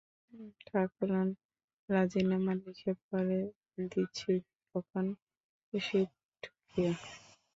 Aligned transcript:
ঠাকরুন, 0.67 1.27
রাজিনামা 1.89 2.53
লিখে-পড়ে 2.61 3.39
দিচ্ছি, 3.91 4.31
যখন 4.71 5.05
খুশি 5.65 6.01
ঠকিয়ো। 6.43 6.93